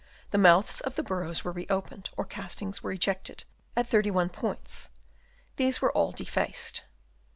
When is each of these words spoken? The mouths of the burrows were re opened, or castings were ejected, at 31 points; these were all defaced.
The 0.31 0.39
mouths 0.39 0.81
of 0.81 0.95
the 0.95 1.03
burrows 1.03 1.43
were 1.43 1.51
re 1.51 1.67
opened, 1.69 2.09
or 2.17 2.25
castings 2.25 2.81
were 2.81 2.91
ejected, 2.91 3.43
at 3.75 3.85
31 3.87 4.29
points; 4.29 4.89
these 5.57 5.79
were 5.79 5.91
all 5.93 6.11
defaced. 6.11 6.81